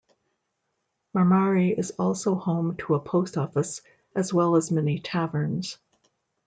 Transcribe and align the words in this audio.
Marmari 1.15 1.77
is 1.77 1.91
also 1.99 2.33
home 2.33 2.75
to 2.77 2.95
a 2.95 2.99
post 2.99 3.37
office, 3.37 3.83
as 4.15 4.33
well 4.33 4.55
as 4.55 4.71
many 4.71 4.97
taverns. 4.99 5.77